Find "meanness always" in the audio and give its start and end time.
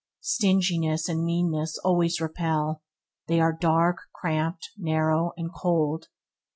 1.23-2.19